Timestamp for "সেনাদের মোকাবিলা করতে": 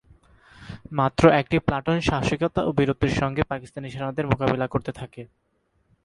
3.91-4.91